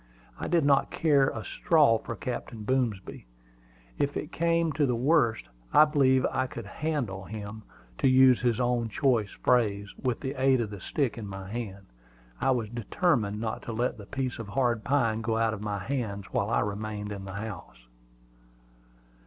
I 0.39 0.47
did 0.47 0.65
not 0.65 0.89
care 0.89 1.29
a 1.29 1.43
straw 1.45 1.99
for 1.99 2.15
Captain 2.15 2.63
Boomsby. 2.63 3.27
If 3.99 4.17
it 4.17 4.31
came 4.31 4.71
to 4.71 4.87
the 4.87 4.95
worst, 4.95 5.45
I 5.73 5.85
believed 5.85 6.25
I 6.31 6.47
could 6.47 6.65
"handle" 6.65 7.25
him, 7.25 7.61
to 7.99 8.07
use 8.09 8.41
his 8.41 8.59
own 8.59 8.89
choice 8.89 9.29
phrase, 9.29 9.93
with 10.01 10.19
the 10.21 10.33
aid 10.41 10.59
of 10.59 10.71
the 10.71 10.81
stick 10.81 11.19
in 11.19 11.27
my 11.27 11.47
hand. 11.49 11.85
I 12.39 12.49
was 12.49 12.69
determined 12.69 13.39
not 13.39 13.61
to 13.61 13.73
let 13.73 13.99
the 13.99 14.07
piece 14.07 14.39
of 14.39 14.47
hard 14.47 14.83
pine 14.83 15.21
go 15.21 15.37
out 15.37 15.53
of 15.53 15.61
my 15.61 15.77
hands 15.77 16.25
while 16.31 16.49
I 16.49 16.61
remained 16.61 17.11
in 17.11 17.25
the 17.25 17.33
house. 17.33 17.85